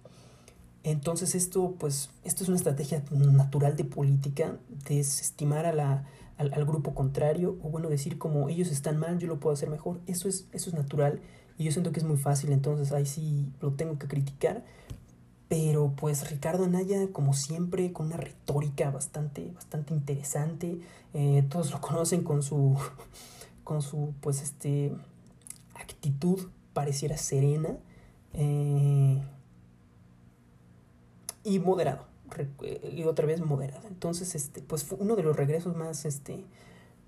Entonces 0.83 1.35
esto, 1.35 1.75
pues, 1.77 2.09
esto 2.23 2.43
es 2.43 2.49
una 2.49 2.57
estrategia 2.57 3.03
natural 3.11 3.75
de 3.75 3.83
política, 3.83 4.57
desestimar 4.87 5.65
a 5.65 5.73
la, 5.73 6.05
al, 6.37 6.53
al, 6.53 6.65
grupo 6.65 6.93
contrario, 6.93 7.57
o 7.61 7.69
bueno, 7.69 7.89
decir 7.89 8.17
como 8.17 8.49
ellos 8.49 8.71
están 8.71 8.97
mal, 8.97 9.19
yo 9.19 9.27
lo 9.27 9.39
puedo 9.39 9.53
hacer 9.53 9.69
mejor. 9.69 9.99
Eso 10.07 10.29
es, 10.29 10.47
eso 10.53 10.69
es 10.69 10.75
natural 10.75 11.21
y 11.59 11.65
yo 11.65 11.73
siento 11.73 11.91
que 11.91 11.99
es 11.99 12.05
muy 12.05 12.15
fácil, 12.15 12.53
entonces 12.53 12.93
ahí 12.93 13.05
sí 13.05 13.51
lo 13.59 13.73
tengo 13.73 13.99
que 13.99 14.07
criticar. 14.07 14.63
Pero 15.49 15.93
pues 15.97 16.31
Ricardo 16.31 16.63
Anaya, 16.63 17.11
como 17.11 17.33
siempre, 17.33 17.91
con 17.91 18.07
una 18.07 18.17
retórica 18.17 18.89
bastante, 18.91 19.51
bastante 19.53 19.93
interesante. 19.93 20.79
Eh, 21.13 21.43
todos 21.49 21.71
lo 21.71 21.81
conocen 21.81 22.23
con 22.23 22.43
su, 22.43 22.77
con 23.65 23.81
su, 23.81 24.13
pues, 24.21 24.41
este, 24.41 24.93
actitud 25.75 26.47
pareciera 26.71 27.17
serena. 27.17 27.75
Eh, 28.33 29.21
y 31.43 31.59
moderado 31.59 32.05
y 32.93 33.03
otra 33.03 33.25
vez 33.25 33.41
moderado 33.41 33.87
entonces 33.87 34.35
este 34.35 34.61
pues 34.61 34.83
fue 34.83 34.97
uno 35.01 35.15
de 35.15 35.23
los 35.23 35.35
regresos 35.35 35.75
más 35.75 36.05
este 36.05 36.45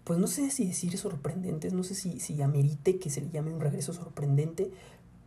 pues 0.04 0.18
no 0.18 0.28
sé 0.28 0.50
si 0.50 0.68
decir 0.68 0.98
sorprendentes 0.98 1.74
no 1.74 1.84
sé 1.84 1.94
si, 1.94 2.20
si 2.20 2.42
amerite 2.42 2.98
que 2.98 3.10
se 3.10 3.22
le 3.22 3.30
llame 3.30 3.54
un 3.54 3.60
regreso 3.60 3.94
sorprendente 3.94 4.72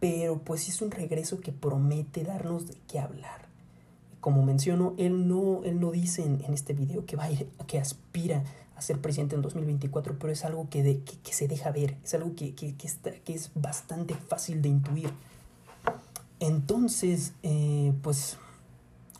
pero 0.04 0.36
pues 0.36 0.68
es 0.68 0.82
un 0.82 0.90
regreso 0.90 1.40
que 1.40 1.50
promete 1.50 2.24
darnos 2.24 2.66
de 2.66 2.76
qué 2.88 2.98
hablar. 2.98 3.46
Como 4.20 4.42
menciono 4.42 4.92
él 4.98 5.28
no 5.28 5.62
él 5.64 5.80
no 5.80 5.92
dice 5.92 6.22
en, 6.24 6.52
este 6.52 6.74
video 6.74 7.06
que 7.06 7.16
va 7.16 7.24
a 7.24 7.30
ir, 7.30 7.48
que 7.66 7.78
aspira 7.78 8.44
a 8.76 8.82
ser 8.82 9.00
presidente 9.00 9.34
en 9.34 9.40
2024 9.40 10.18
pero 10.18 10.30
es 10.30 10.44
algo 10.44 10.68
que, 10.68 10.82
de, 10.82 11.00
que 11.00 11.32
se 11.32 11.48
deja 11.48 11.70
ver 11.70 11.96
es 12.04 12.12
algo 12.12 12.34
que, 12.36 12.54
que, 12.54 12.74
que, 12.74 12.86
está, 12.86 13.12
que 13.12 13.32
es 13.32 13.50
bastante 13.54 14.12
fácil 14.12 14.60
de 14.60 14.68
intuir. 14.68 15.10
Entonces 16.38 17.32
eh, 17.42 17.94
pues 18.02 18.36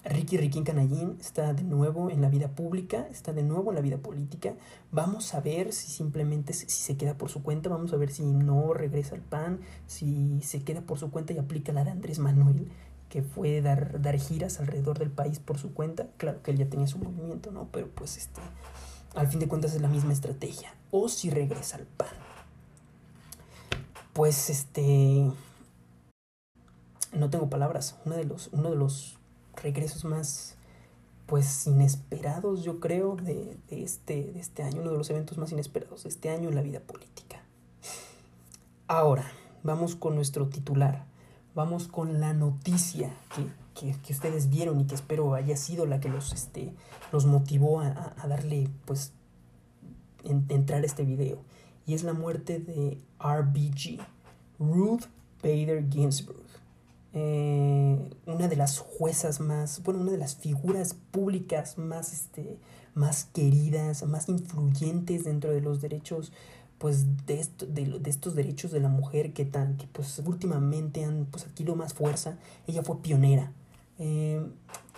Ricky 0.04 0.36
Riquín 0.36 0.64
Canallín 0.64 1.16
está 1.18 1.54
de 1.54 1.62
nuevo 1.62 2.10
en 2.10 2.20
la 2.20 2.28
vida 2.28 2.48
pública, 2.48 3.08
está 3.10 3.32
de 3.32 3.42
nuevo 3.42 3.70
en 3.70 3.76
la 3.76 3.80
vida 3.80 3.96
política. 3.96 4.54
Vamos 4.92 5.32
a 5.34 5.40
ver 5.40 5.72
si 5.72 5.90
simplemente 5.90 6.52
si 6.52 6.68
se 6.68 6.96
queda 6.98 7.14
por 7.14 7.30
su 7.30 7.42
cuenta, 7.42 7.70
vamos 7.70 7.92
a 7.94 7.96
ver 7.96 8.10
si 8.10 8.22
no 8.22 8.74
regresa 8.74 9.14
al 9.14 9.22
PAN, 9.22 9.60
si 9.86 10.42
se 10.42 10.62
queda 10.62 10.82
por 10.82 10.98
su 10.98 11.10
cuenta 11.10 11.32
y 11.32 11.38
aplica 11.38 11.72
la 11.72 11.84
de 11.84 11.90
Andrés 11.90 12.18
Manuel, 12.18 12.68
que 13.08 13.22
fue 13.22 13.62
dar, 13.62 14.02
dar 14.02 14.18
giras 14.18 14.60
alrededor 14.60 14.98
del 14.98 15.10
país 15.10 15.38
por 15.38 15.58
su 15.58 15.72
cuenta. 15.72 16.06
Claro 16.18 16.42
que 16.42 16.50
él 16.50 16.58
ya 16.58 16.68
tenía 16.68 16.86
su 16.86 16.98
movimiento, 16.98 17.50
¿no? 17.50 17.68
Pero 17.72 17.88
pues 17.88 18.18
este, 18.18 18.42
al 19.14 19.28
fin 19.28 19.40
de 19.40 19.48
cuentas 19.48 19.74
es 19.74 19.80
la 19.80 19.88
misma 19.88 20.12
estrategia. 20.12 20.74
O 20.90 21.08
si 21.08 21.30
regresa 21.30 21.76
al 21.76 21.86
PAN. 21.86 22.08
Pues 24.12 24.50
este, 24.50 25.30
no 27.14 27.30
tengo 27.30 27.48
palabras. 27.48 27.96
Uno 28.04 28.16
de 28.16 28.24
los, 28.24 28.50
uno 28.52 28.70
de 28.70 28.76
los 28.76 29.18
regresos 29.62 30.04
más 30.04 30.56
pues 31.26 31.66
inesperados, 31.66 32.64
yo 32.64 32.80
creo, 32.80 33.16
de, 33.16 33.56
este, 33.70 34.32
de 34.32 34.40
este 34.40 34.62
año, 34.62 34.82
uno 34.82 34.92
de 34.92 34.98
los 34.98 35.10
eventos 35.10 35.38
más 35.38 35.52
inesperados 35.52 36.02
de 36.02 36.10
este 36.10 36.28
año 36.30 36.48
en 36.50 36.54
la 36.54 36.62
vida 36.62 36.80
política. 36.80 37.42
Ahora, 38.86 39.24
vamos 39.62 39.96
con 39.96 40.14
nuestro 40.14 40.48
titular, 40.48 41.06
vamos 41.54 41.88
con 41.88 42.20
la 42.20 42.34
noticia 42.34 43.10
que, 43.74 44.12
ustedes 44.12 44.50
vieron 44.50 44.80
y 44.80 44.86
que 44.86 44.94
espero 44.94 45.34
haya 45.34 45.56
sido 45.56 45.86
la 45.86 45.98
que 45.98 46.08
los, 46.08 46.32
este, 46.32 46.74
los 47.10 47.24
motivó 47.24 47.80
a, 47.80 48.14
darle, 48.28 48.68
pues, 48.84 49.12
entrar 50.22 50.82
a 50.82 50.86
este 50.86 51.04
video. 51.04 51.38
Y 51.86 51.94
es 51.94 52.02
la 52.02 52.12
muerte 52.12 52.58
de 52.58 52.98
RBG, 53.18 54.00
Ruth 54.58 55.04
Bader 55.42 55.88
Ginsburg. 55.90 56.44
Eh, 57.16 58.10
una 58.26 58.48
de 58.48 58.56
las 58.56 58.80
juezas 58.80 59.38
más, 59.38 59.82
bueno, 59.84 60.00
una 60.00 60.12
de 60.12 60.18
las 60.18 60.34
figuras 60.34 60.94
públicas 61.12 61.78
más, 61.78 62.12
este, 62.12 62.58
más 62.94 63.24
queridas, 63.32 64.04
más 64.04 64.28
influyentes 64.28 65.22
dentro 65.24 65.52
de 65.52 65.60
los 65.60 65.80
derechos, 65.80 66.32
pues, 66.78 67.26
de, 67.26 67.38
esto, 67.38 67.66
de, 67.66 68.00
estos 68.06 68.34
derechos 68.34 68.72
de 68.72 68.80
la 68.80 68.88
mujer 68.88 69.32
que 69.32 69.44
tan, 69.44 69.76
pues 69.92 70.20
últimamente 70.26 71.04
han 71.04 71.26
pues, 71.26 71.44
adquirido 71.44 71.76
más 71.76 71.94
fuerza. 71.94 72.36
Ella 72.66 72.82
fue 72.82 73.00
pionera. 73.00 73.52
Eh, 74.00 74.44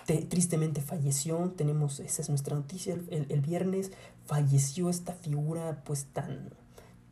tristemente 0.06 0.80
falleció, 0.80 1.52
tenemos, 1.56 2.00
esa 2.00 2.23
es 2.23 2.28
nuestra 2.28 2.56
noticia, 2.56 2.94
el, 2.94 3.26
el, 3.28 3.40
viernes 3.40 3.90
falleció 4.25 4.88
esta 4.88 5.12
figura 5.12 5.82
pues 5.85 6.06
tan, 6.06 6.50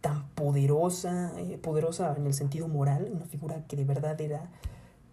tan 0.00 0.28
poderosa, 0.30 1.32
eh, 1.38 1.58
poderosa 1.58 2.14
en 2.16 2.26
el 2.26 2.34
sentido 2.34 2.68
moral, 2.68 3.10
una 3.12 3.26
figura 3.26 3.64
que 3.66 3.76
de 3.76 3.84
verdad 3.84 4.20
era 4.20 4.48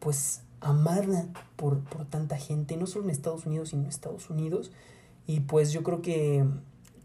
pues 0.01 0.41
amada 0.61 1.27
por, 1.55 1.79
por 1.83 2.05
tanta 2.05 2.37
gente, 2.37 2.75
no 2.75 2.87
solo 2.87 3.05
en 3.05 3.11
Estados 3.11 3.45
Unidos, 3.45 3.69
sino 3.69 3.83
en 3.83 3.89
Estados 3.89 4.29
Unidos. 4.29 4.71
Y 5.27 5.41
pues 5.41 5.71
yo 5.71 5.83
creo 5.83 6.01
que, 6.01 6.43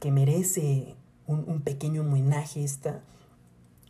que 0.01 0.11
merece 0.11 0.97
un, 1.27 1.45
un, 1.47 1.61
pequeño 1.61 2.01
homenaje 2.01 2.65
esta, 2.65 3.03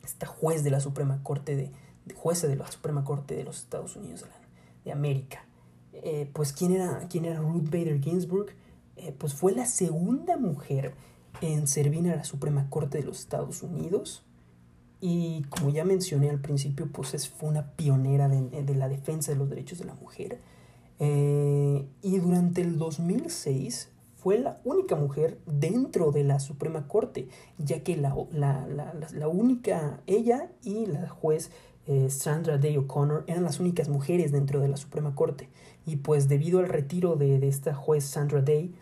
esta 0.05 0.27
juez 0.27 0.65
de 0.65 0.71
la 0.71 0.81
Suprema 0.81 1.23
Corte, 1.23 1.55
de, 1.57 1.71
jueza 2.15 2.49
de 2.49 2.57
la 2.57 2.71
Suprema 2.71 3.05
Corte 3.05 3.37
de 3.37 3.45
los 3.45 3.59
Estados 3.61 3.95
Unidos 3.95 4.25
de, 4.85 4.93
América. 4.93 5.45
Eh, 5.93 6.29
pues 6.33 6.53
¿quién 6.53 6.73
era, 6.73 7.07
quién 7.09 7.25
era 7.25 7.41
Ruth 7.41 7.71
Bader 7.71 8.01
Ginsburg? 8.01 8.55
Eh, 8.97 9.15
pues 9.17 9.35
fue 9.35 9.53
la 9.53 9.67
segunda 9.67 10.37
mujer 10.37 10.95
en 11.41 11.69
servir 11.69 12.09
a 12.11 12.17
la 12.17 12.25
Suprema 12.25 12.69
Corte 12.71 12.99
de 12.99 13.05
los 13.05 13.21
Estados 13.21 13.63
Unidos. 13.63 14.26
Y 15.01 15.43
como 15.51 15.71
ya 15.71 15.85
mencioné 15.85 16.31
al 16.31 16.41
principio, 16.41 16.89
pues 16.91 17.15
es, 17.15 17.29
fue 17.29 17.49
una 17.49 17.73
pionera 17.73 18.29
de, 18.29 18.75
la 18.75 18.89
defensa 18.89 19.33
de 19.33 19.39
los 19.39 19.51
derechos 19.51 19.79
de 19.79 19.85
la 19.85 19.95
mujer. 19.95 20.41
Eh, 20.99 21.87
y 22.03 22.19
durante 22.19 22.63
el 22.63 22.79
2006 22.79 23.91
fue 24.17 24.39
la 24.39 24.61
única 24.65 24.97
mujer 24.97 25.39
dentro 25.47 26.11
de 26.11 26.25
la 26.25 26.41
Suprema 26.41 26.89
Corte, 26.89 27.29
ya 27.59 27.85
que 27.85 27.97
la, 27.97 28.17
la, 28.33 29.29
única, 29.29 30.01
ella 30.07 30.51
y 30.63 30.87
la 30.87 31.09
juez 31.09 31.51
eh, 31.87 32.09
Sandra 32.11 32.59
Day 32.59 32.77
O'Connor 32.79 33.25
eran 33.27 33.45
las 33.45 33.61
únicas 33.61 33.89
mujeres 33.89 34.33
dentro 34.33 34.61
de 34.61 34.69
la 34.69 34.77
Suprema 34.79 35.15
Corte. 35.15 35.49
Y 35.85 35.97
pues 35.97 36.27
debido 36.27 36.59
al 36.59 36.69
retiro 36.69 37.17
de, 37.17 37.39
de 37.39 37.47
esta 37.47 37.75
juez 37.75 38.05
Sandra 38.05 38.41
Day, 38.41 38.75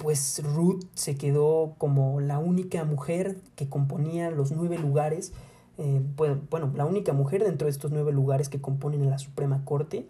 pues 0.00 0.42
Ruth 0.42 0.84
se 0.94 1.16
quedó 1.16 1.74
como 1.76 2.20
la 2.20 2.38
única 2.38 2.84
mujer 2.84 3.36
que 3.54 3.68
componía 3.68 4.30
los 4.30 4.50
nueve 4.50 4.78
lugares, 4.78 5.32
eh, 5.76 6.00
bueno, 6.16 6.72
la 6.74 6.86
única 6.86 7.12
mujer 7.12 7.44
dentro 7.44 7.66
de 7.66 7.70
estos 7.70 7.90
nueve 7.90 8.10
lugares 8.10 8.48
que 8.48 8.62
componen 8.62 9.10
la 9.10 9.18
Suprema 9.18 9.62
Corte, 9.66 10.06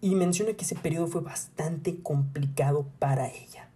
y 0.00 0.14
menciona 0.14 0.54
que 0.54 0.64
ese 0.64 0.74
periodo 0.74 1.06
fue 1.06 1.20
bastante 1.20 2.00
complicado 2.00 2.86
para 2.98 3.28
ella. 3.28 3.68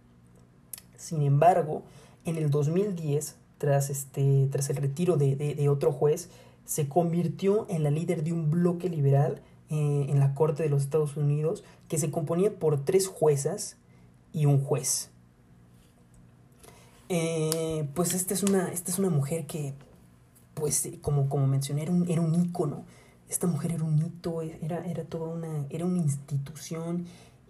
Sin 0.97 1.21
embargo, 1.21 1.83
en 2.25 2.37
el 2.37 2.49
2010, 2.49 3.35
tras, 3.59 3.91
este, 3.91 4.47
tras 4.51 4.67
el 4.71 4.77
retiro 4.77 5.17
de, 5.17 5.69
otro 5.69 5.91
juez, 5.91 6.29
se 6.65 6.87
convirtió 6.89 7.67
en 7.69 7.83
la 7.83 7.91
líder 7.91 8.23
de 8.23 8.33
un 8.33 8.49
bloque 8.49 8.89
liberal 8.89 9.41
eh, 9.69 10.07
en 10.09 10.19
la 10.19 10.33
Corte 10.33 10.63
de 10.63 10.69
los 10.69 10.81
Estados 10.81 11.17
Unidos 11.17 11.63
que 11.87 11.99
se 11.99 12.09
componía 12.09 12.51
por 12.51 12.83
tres 12.83 13.07
juezas 13.07 13.77
y 14.33 14.47
un 14.47 14.63
juez. 14.63 15.10
Eh, 17.13 17.89
pues 17.93 18.13
esta 18.13 18.33
es, 18.33 18.41
una, 18.41 18.71
esta 18.71 18.89
es 18.89 18.97
una 18.97 19.09
mujer 19.09 19.45
que, 19.45 19.73
pues 20.53 20.89
como, 21.01 21.27
como 21.27 21.45
mencioné, 21.45 21.81
era 21.81 21.91
un, 21.91 22.09
era 22.09 22.21
un 22.21 22.33
ícono. 22.33 22.85
Esta 23.27 23.47
mujer 23.47 23.73
era 23.73 23.83
un 23.83 23.99
hito, 23.99 24.41
era, 24.41 24.85
era 24.85 25.03
toda 25.03 25.27
una, 25.27 25.65
era 25.69 25.83
una 25.83 25.97
institución 25.97 27.05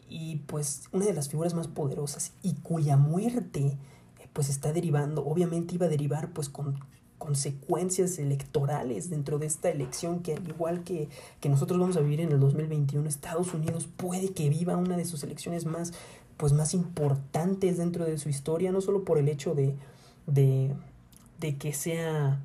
y 0.10 0.38
pues 0.48 0.86
una 0.92 1.06
de 1.06 1.14
las 1.14 1.30
figuras 1.30 1.54
más 1.54 1.68
poderosas 1.68 2.32
y 2.42 2.56
cuya 2.56 2.98
muerte 2.98 3.78
eh, 4.20 4.28
pues 4.34 4.50
está 4.50 4.74
derivando, 4.74 5.24
obviamente 5.24 5.76
iba 5.76 5.86
a 5.86 5.90
derivar 5.90 6.34
pues 6.34 6.50
con 6.50 6.80
consecuencias 7.20 8.18
electorales 8.18 9.12
dentro 9.12 9.38
de 9.38 9.46
esta 9.46 9.70
elección 9.70 10.22
que 10.22 10.34
al 10.34 10.48
igual 10.48 10.84
que, 10.84 11.08
que 11.40 11.50
nosotros 11.50 11.80
vamos 11.80 11.98
a 11.98 12.00
vivir 12.00 12.22
en 12.22 12.32
el 12.32 12.40
2021, 12.40 13.08
Estados 13.08 13.54
Unidos 13.54 13.88
puede 13.96 14.30
que 14.30 14.50
viva 14.50 14.76
una 14.76 14.98
de 14.98 15.06
sus 15.06 15.22
elecciones 15.22 15.66
más 15.68 15.94
pues 16.38 16.54
más 16.54 16.74
importantes 16.74 17.78
dentro 17.78 18.06
de 18.06 18.18
su 18.18 18.30
historia, 18.30 18.72
no 18.72 18.82
solo 18.82 19.04
por 19.04 19.18
el 19.18 19.30
hecho 19.30 19.54
de, 19.56 19.76
de, 20.28 20.74
de 21.40 21.58
que 21.58 21.74
sea 21.74 22.40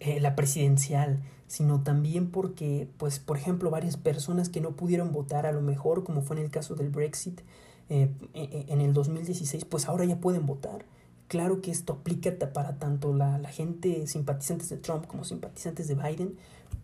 eh, 0.00 0.20
la 0.20 0.34
presidencial, 0.34 1.20
sino 1.46 1.82
también 1.82 2.30
porque, 2.30 2.88
pues, 2.96 3.18
por 3.18 3.36
ejemplo, 3.36 3.70
varias 3.70 3.96
personas 3.96 4.48
que 4.48 4.60
no 4.60 4.70
pudieron 4.70 5.12
votar 5.12 5.46
a 5.46 5.52
lo 5.52 5.60
mejor, 5.60 6.04
como 6.04 6.22
fue 6.22 6.36
en 6.36 6.44
el 6.44 6.50
caso 6.50 6.74
del 6.74 6.90
Brexit 6.90 7.40
eh, 7.88 8.08
e, 8.34 8.42
e, 8.42 8.72
en 8.72 8.80
el 8.80 8.94
2016, 8.94 9.64
pues 9.64 9.88
ahora 9.88 10.04
ya 10.04 10.20
pueden 10.20 10.46
votar. 10.46 10.84
Claro 11.26 11.60
que 11.60 11.70
esto 11.70 11.94
aplica 11.94 12.32
para 12.52 12.78
tanto 12.78 13.12
la, 13.12 13.38
la 13.38 13.50
gente 13.50 14.06
simpatizantes 14.06 14.68
de 14.68 14.76
Trump 14.78 15.06
como 15.06 15.24
simpatizantes 15.24 15.88
de 15.88 15.96
Biden, 15.96 16.36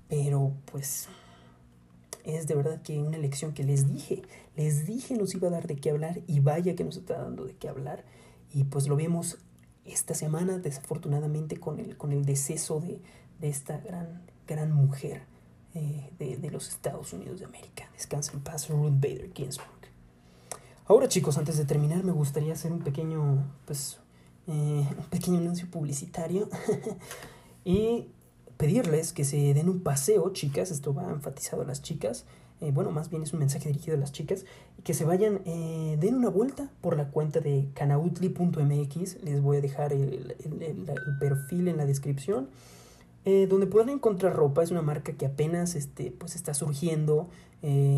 pero 0.08 0.52
pues 0.70 1.08
es 2.26 2.46
de 2.48 2.56
verdad 2.56 2.82
que 2.82 2.98
una 2.98 3.16
elección 3.16 3.54
que 3.54 3.62
les 3.62 3.86
dije, 3.88 4.22
les 4.56 4.84
dije 4.84 5.14
nos 5.14 5.34
iba 5.34 5.48
a 5.48 5.52
dar 5.52 5.66
de 5.66 5.76
qué 5.76 5.90
hablar 5.90 6.20
y 6.26 6.40
vaya 6.40 6.74
que 6.74 6.84
nos 6.84 6.96
está 6.96 7.22
dando 7.22 7.44
de 7.44 7.54
qué 7.54 7.68
hablar. 7.68 8.04
Y 8.52 8.64
pues 8.64 8.88
lo 8.88 8.96
vemos 8.96 9.38
esta 9.84 10.14
semana, 10.14 10.58
desafortunadamente, 10.58 11.58
con 11.58 11.78
el, 11.78 11.96
con 11.96 12.12
el 12.12 12.24
deceso 12.24 12.80
de, 12.80 13.00
esta 13.40 13.78
gran, 13.78 14.22
gran 14.46 14.72
mujer 14.72 15.22
eh, 15.74 16.10
de, 16.18 16.50
los 16.50 16.68
Estados 16.68 17.12
Unidos 17.12 17.38
de 17.38 17.46
América. 17.46 17.88
Descansa 17.92 18.32
en 18.32 18.40
paz, 18.40 18.68
Ruth 18.68 18.94
Bader 18.94 19.30
Ginsburg. 19.32 19.70
Ahora 20.88 21.08
chicos, 21.08 21.38
antes 21.38 21.56
de 21.58 21.64
terminar, 21.64 22.02
me 22.02 22.12
gustaría 22.12 22.54
hacer 22.54 22.72
un 22.72 22.80
pequeño, 22.80 23.44
pues, 23.66 23.98
eh, 24.48 24.52
un 24.98 25.04
pequeño 25.10 25.38
anuncio 25.38 25.70
publicitario. 25.70 26.48
y 27.64 28.08
pedirles 28.56 29.12
que 29.12 29.24
se 29.24 29.54
den 29.54 29.68
un 29.68 29.80
paseo, 29.80 30.30
chicas, 30.32 30.70
esto 30.70 30.94
va 30.94 31.10
enfatizado 31.10 31.62
a 31.62 31.64
las 31.64 31.82
chicas, 31.82 32.24
eh, 32.60 32.70
bueno, 32.72 32.90
más 32.90 33.10
bien 33.10 33.22
es 33.22 33.32
un 33.34 33.40
mensaje 33.40 33.68
dirigido 33.68 33.96
a 33.96 34.00
las 34.00 34.12
chicas, 34.12 34.46
que 34.82 34.94
se 34.94 35.04
vayan, 35.04 35.40
eh, 35.44 35.96
den 36.00 36.14
una 36.14 36.30
vuelta 36.30 36.70
por 36.80 36.96
la 36.96 37.10
cuenta 37.10 37.40
de 37.40 37.68
canautli.mx, 37.74 39.22
les 39.22 39.42
voy 39.42 39.58
a 39.58 39.60
dejar 39.60 39.92
el, 39.92 40.34
perfil 41.20 41.68
en 41.68 41.76
la 41.76 41.84
descripción, 41.84 42.48
eh, 43.26 43.46
donde 43.46 43.66
puedan 43.66 43.90
encontrar 43.90 44.34
ropa, 44.34 44.62
es 44.62 44.70
una 44.70 44.82
marca 44.82 45.12
que 45.12 45.26
apenas 45.26 45.74
este, 45.74 46.10
pues 46.12 46.34
está 46.34 46.54
surgiendo, 46.54 47.28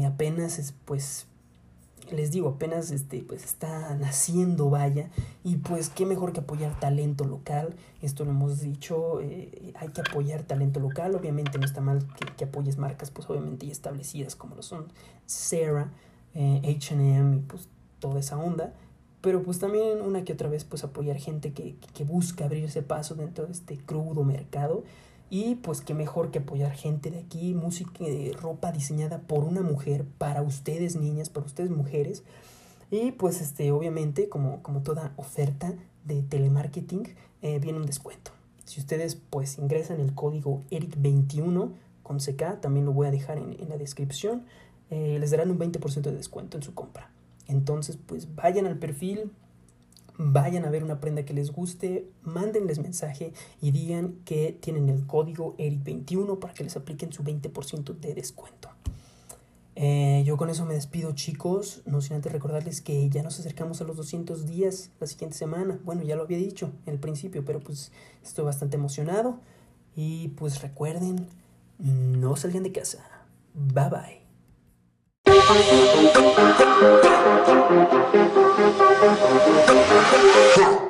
apenas 0.06 0.58
es, 0.58 0.72
pues 0.86 1.26
les 2.10 2.30
digo, 2.30 2.48
apenas 2.48 2.90
este, 2.90 3.22
pues 3.22 3.44
está 3.44 3.94
naciendo, 3.96 4.70
vaya, 4.70 5.10
y 5.44 5.56
pues 5.56 5.88
qué 5.88 6.06
mejor 6.06 6.32
que 6.32 6.40
apoyar 6.40 6.78
talento 6.78 7.24
local, 7.24 7.74
esto 8.02 8.24
lo 8.24 8.30
hemos 8.30 8.60
dicho, 8.60 9.20
eh, 9.20 9.72
hay 9.76 9.88
que 9.88 10.00
apoyar 10.00 10.42
talento 10.42 10.80
local, 10.80 11.14
obviamente 11.14 11.58
no 11.58 11.64
está 11.64 11.80
mal 11.80 12.06
que, 12.36 12.44
apoyes 12.44 12.78
marcas, 12.78 13.10
pues 13.10 13.28
obviamente 13.28 13.66
ya 13.66 13.72
establecidas 13.72 14.36
como 14.36 14.54
lo 14.54 14.62
son 14.62 14.86
Sarah, 15.26 15.92
HM 16.34 17.34
y 17.34 17.40
pues 17.40 17.68
toda 17.98 18.20
esa 18.20 18.36
onda, 18.36 18.72
pero 19.20 19.42
pues 19.42 19.58
también 19.58 20.00
una 20.00 20.24
que 20.24 20.34
otra 20.34 20.48
vez 20.48 20.64
pues 20.64 20.84
apoyar 20.84 21.16
gente 21.16 21.52
que, 21.52 21.74
que 21.94 22.04
busca 22.04 22.44
abrirse 22.44 22.82
paso 22.82 23.16
dentro 23.16 23.46
de 23.46 23.52
este 23.52 23.76
crudo 23.76 24.22
mercado, 24.22 24.84
y 25.30 25.56
pues 25.56 25.80
qué 25.80 25.94
mejor 25.94 26.30
que 26.30 26.38
apoyar 26.38 26.73
gente 26.73 27.11
de 27.11 27.18
aquí, 27.20 27.54
música, 27.54 28.04
de 28.04 28.35
ropa 28.38 28.73
diseñada 28.73 29.20
por 29.20 29.44
una 29.44 29.62
mujer, 29.62 30.04
para 30.18 30.42
ustedes 30.42 30.97
niñas, 30.97 31.28
para 31.28 31.47
ustedes 31.47 31.70
mujeres. 31.70 32.23
Y 32.90 33.12
pues 33.12 33.40
este, 33.40 33.70
obviamente, 33.73 34.28
como, 34.28 34.62
como 34.62 34.82
toda 34.82 35.12
oferta 35.16 35.75
de 36.04 36.23
telemarketing, 36.23 37.14
eh, 37.42 37.58
viene 37.58 37.78
un 37.78 37.87
descuento. 37.87 38.30
Si 38.64 38.80
ustedes 38.80 39.16
pues 39.16 39.58
ingresan 39.58 40.00
el 40.00 40.14
código 40.14 40.62
ERIC21 40.70 41.73
con 42.02 42.18
CK, 42.18 42.61
también 42.61 42.87
lo 42.87 42.92
voy 42.92 43.06
a 43.06 43.11
dejar 43.11 43.38
en, 43.38 43.56
en 43.61 43.68
la 43.68 43.76
descripción. 43.76 44.44
Eh, 44.90 45.18
les 45.20 45.30
darán 45.30 45.50
un 45.50 45.58
20% 45.58 46.00
de 46.00 46.12
descuento 46.12 46.56
en 46.56 46.62
su 46.62 46.75
compra. 46.75 47.11
Entonces, 47.47 47.99
pues 47.99 48.35
vayan 48.35 48.66
al 48.66 48.78
perfil, 48.78 49.32
vayan 50.18 50.64
a 50.64 50.70
ver 50.70 50.84
una 50.84 51.00
prenda 51.00 51.25
que 51.25 51.32
les 51.32 51.52
guste, 51.52 52.10
mándenles 52.22 52.80
mensaje 52.80 53.32
y 53.62 53.70
digan 53.70 54.16
que 54.25 54.58
tienen 54.60 54.88
el 54.88 55.06
código 55.06 55.56
ERIC21 55.56 56.38
para 56.38 56.52
que 56.52 56.64
les 56.64 56.76
apliquen 56.76 57.12
su 57.12 57.22
20% 57.22 57.94
de 57.94 58.14
descuento. 58.14 58.68
Eh, 59.80 60.25
yo 60.26 60.37
con 60.37 60.50
eso 60.50 60.64
me 60.64 60.75
despido 60.75 61.12
chicos, 61.12 61.82
no 61.87 62.00
sin 62.00 62.16
antes 62.16 62.32
recordarles 62.32 62.80
que 62.80 63.08
ya 63.10 63.22
nos 63.22 63.38
acercamos 63.38 63.80
a 63.80 63.84
los 63.84 63.96
200 63.96 64.44
días 64.44 64.90
la 64.98 65.06
siguiente 65.06 65.37
semana. 65.37 65.78
Bueno, 65.84 66.02
ya 66.02 66.16
lo 66.16 66.25
había 66.25 66.38
dicho 66.38 66.72
en 66.84 66.94
el 66.94 66.98
principio, 66.98 67.44
pero 67.44 67.60
pues 67.60 67.92
estoy 68.25 68.44
bastante 68.44 68.76
emocionado. 68.76 69.38
Y 69.94 70.28
pues 70.28 70.62
recuerden, 70.62 71.28
no 71.78 72.34
salgan 72.34 72.64
de 72.64 72.72
casa. 72.72 73.04
Bye 73.54 73.88
bye. 73.88 74.18
Huh. 80.61 80.88